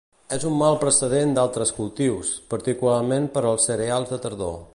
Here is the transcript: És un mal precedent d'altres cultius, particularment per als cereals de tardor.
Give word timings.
És 0.35 0.45
un 0.51 0.55
mal 0.61 0.77
precedent 0.83 1.35
d'altres 1.35 1.73
cultius, 1.81 2.33
particularment 2.55 3.33
per 3.37 3.45
als 3.51 3.69
cereals 3.71 4.15
de 4.17 4.25
tardor. 4.27 4.63